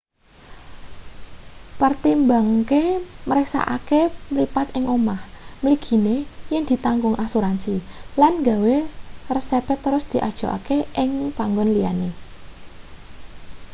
pertimbangke 1.79 2.83
mriksakake 3.29 4.01
mripat 4.33 4.67
ing 4.77 4.83
omah 4.95 5.21
mligine 5.63 6.17
yen 6.51 6.63
ditanggung 6.69 7.15
asuransi 7.25 7.75
lan 8.21 8.33
nggawa 8.41 8.77
resepe 9.35 9.73
terus 9.83 10.05
diajokake 10.11 10.77
ing 11.01 11.09
panggon 11.37 11.69
liyane 11.75 12.09